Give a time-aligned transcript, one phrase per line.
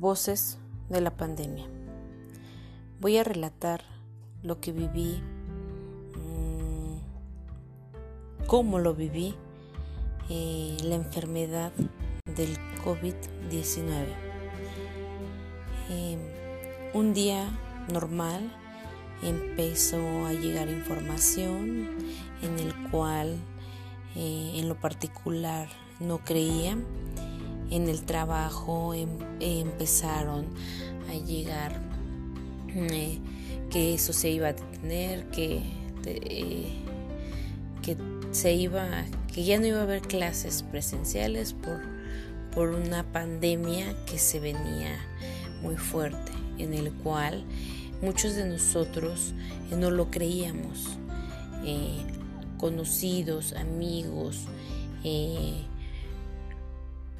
[0.00, 0.58] Voces
[0.88, 1.66] de la pandemia.
[3.00, 3.82] Voy a relatar
[4.42, 5.22] lo que viví,
[6.16, 6.96] mm,
[8.48, 9.36] cómo lo viví,
[10.30, 11.70] eh, la enfermedad
[12.34, 14.08] del COVID-19.
[15.88, 16.18] Em,
[16.92, 17.46] un día
[17.92, 18.50] normal
[19.22, 21.98] empezó a llegar información
[22.42, 23.36] en el cual
[24.16, 25.68] eh, en lo particular
[26.00, 26.76] no creía
[27.70, 29.08] en el trabajo em,
[29.40, 30.46] empezaron
[31.08, 31.80] a llegar
[32.74, 33.18] eh,
[33.70, 35.62] que eso se iba a detener, que,
[36.06, 36.72] eh,
[37.82, 37.96] que
[38.32, 38.86] se iba,
[39.32, 41.80] que ya no iba a haber clases presenciales por,
[42.54, 44.98] por una pandemia que se venía
[45.62, 47.44] muy fuerte, en el cual
[48.02, 49.34] muchos de nosotros
[49.70, 50.98] eh, no lo creíamos,
[52.58, 54.48] conocidos, amigos,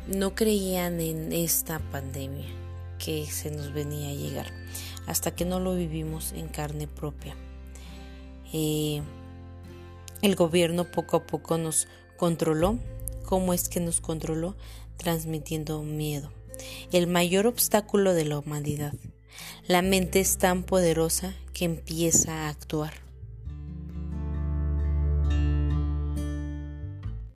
[0.07, 2.47] no creían en esta pandemia
[2.99, 4.47] que se nos venía a llegar
[5.07, 7.37] hasta que no lo vivimos en carne propia.
[8.53, 9.03] Eh,
[10.23, 12.79] el gobierno poco a poco nos controló.
[13.25, 14.57] ¿Cómo es que nos controló?
[14.97, 16.31] Transmitiendo miedo.
[16.93, 18.95] El mayor obstáculo de la humanidad.
[19.67, 23.04] La mente es tan poderosa que empieza a actuar.